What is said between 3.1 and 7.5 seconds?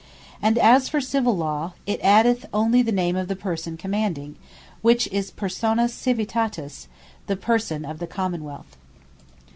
of the person Commanding, which is Persona Civitatis, the